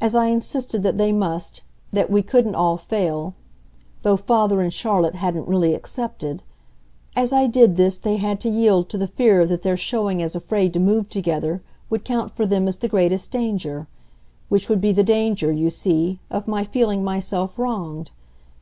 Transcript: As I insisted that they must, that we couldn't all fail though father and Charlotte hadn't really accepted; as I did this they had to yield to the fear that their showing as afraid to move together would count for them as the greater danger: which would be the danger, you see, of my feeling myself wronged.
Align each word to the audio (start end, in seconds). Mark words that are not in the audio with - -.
As 0.00 0.14
I 0.14 0.28
insisted 0.28 0.82
that 0.82 0.96
they 0.96 1.12
must, 1.12 1.60
that 1.92 2.10
we 2.10 2.22
couldn't 2.22 2.54
all 2.54 2.78
fail 2.78 3.34
though 4.00 4.16
father 4.16 4.62
and 4.62 4.72
Charlotte 4.72 5.16
hadn't 5.16 5.46
really 5.46 5.74
accepted; 5.74 6.42
as 7.14 7.34
I 7.34 7.46
did 7.48 7.76
this 7.76 7.98
they 7.98 8.16
had 8.16 8.40
to 8.40 8.48
yield 8.48 8.88
to 8.88 8.96
the 8.96 9.06
fear 9.06 9.44
that 9.44 9.60
their 9.60 9.76
showing 9.76 10.22
as 10.22 10.34
afraid 10.34 10.72
to 10.72 10.80
move 10.80 11.10
together 11.10 11.60
would 11.90 12.02
count 12.02 12.30
for 12.30 12.46
them 12.46 12.66
as 12.66 12.78
the 12.78 12.88
greater 12.88 13.18
danger: 13.30 13.88
which 14.48 14.70
would 14.70 14.80
be 14.80 14.92
the 14.92 15.04
danger, 15.04 15.52
you 15.52 15.68
see, 15.68 16.18
of 16.30 16.48
my 16.48 16.64
feeling 16.64 17.04
myself 17.04 17.58
wronged. 17.58 18.10